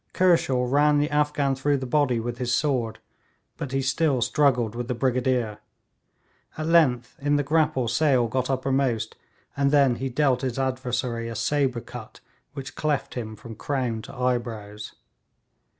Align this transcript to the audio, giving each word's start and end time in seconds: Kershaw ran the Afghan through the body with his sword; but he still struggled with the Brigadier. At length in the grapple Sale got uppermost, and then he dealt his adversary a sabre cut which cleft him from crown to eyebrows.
Kershaw 0.13 0.63
ran 0.67 0.97
the 0.97 1.11
Afghan 1.11 1.53
through 1.53 1.77
the 1.77 1.85
body 1.85 2.19
with 2.19 2.39
his 2.39 2.51
sword; 2.51 2.97
but 3.55 3.71
he 3.71 3.83
still 3.83 4.19
struggled 4.23 4.73
with 4.73 4.87
the 4.87 4.95
Brigadier. 4.95 5.59
At 6.57 6.65
length 6.65 7.15
in 7.21 7.35
the 7.35 7.43
grapple 7.43 7.87
Sale 7.87 8.27
got 8.29 8.49
uppermost, 8.49 9.15
and 9.55 9.69
then 9.69 9.97
he 9.97 10.09
dealt 10.09 10.41
his 10.41 10.57
adversary 10.57 11.29
a 11.29 11.35
sabre 11.35 11.81
cut 11.81 12.19
which 12.53 12.73
cleft 12.73 13.13
him 13.13 13.35
from 13.35 13.53
crown 13.53 14.01
to 14.01 14.15
eyebrows. 14.15 14.95